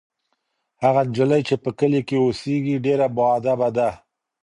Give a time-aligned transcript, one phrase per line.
[0.83, 3.89] هغه نجلۍ چې په کلي کې اوسیږي ډېره باادبه ده.